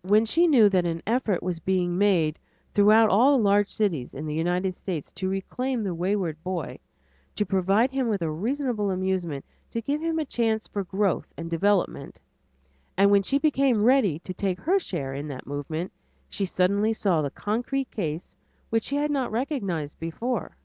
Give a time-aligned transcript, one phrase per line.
[0.00, 2.38] When she knew that an effort was being made
[2.72, 6.78] throughout all the large cities in the United States to reclaim the wayward boy,
[7.34, 12.18] to provide him with reasonable amusement, to give him his chance for growth and development,
[12.96, 15.92] and when she became ready to take her share in that movement,
[16.30, 18.34] she suddenly saw the concrete case
[18.70, 20.56] which she had not recognized before.